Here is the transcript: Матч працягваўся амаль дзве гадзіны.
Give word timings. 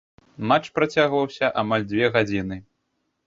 Матч 0.51 0.69
працягваўся 0.77 1.51
амаль 1.63 1.87
дзве 1.91 2.05
гадзіны. 2.15 2.57